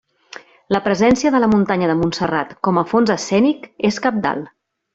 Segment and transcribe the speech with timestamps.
[0.75, 4.43] La presència de la muntanya de Montserrat com a fons escènic és cabdal.